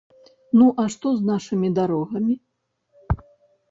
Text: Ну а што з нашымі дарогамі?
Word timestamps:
Ну 0.59 0.65
а 0.85 0.85
што 0.95 1.07
з 1.19 1.29
нашымі 1.31 1.71
дарогамі? 1.83 2.35